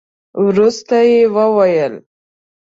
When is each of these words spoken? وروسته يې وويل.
وروسته 0.43 0.97
يې 1.11 1.21
وويل. 1.35 1.93